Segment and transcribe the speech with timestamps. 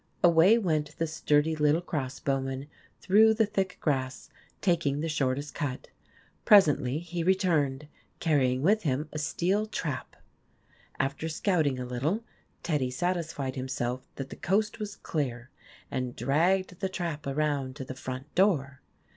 [0.23, 2.67] Away went the sturdy, small cross bowman
[3.01, 5.89] through the thick grass, taking the shortest cut.
[6.43, 7.87] Presently he returned,
[8.19, 10.15] carrying with him a steel trap.
[10.99, 12.23] After scouting a little,
[12.63, 15.51] Teddy satisfied himself that the coast was clear,
[15.91, 18.81] and dragged the trap around to the front door.